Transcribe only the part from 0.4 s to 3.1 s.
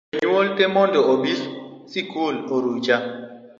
tee mondo obi sikul orucha